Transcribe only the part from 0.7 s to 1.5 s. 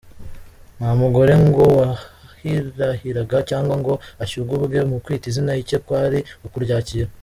Nta mugore